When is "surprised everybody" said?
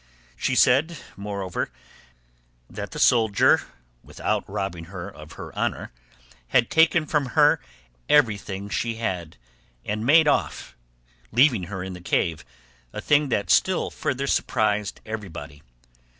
14.25-15.61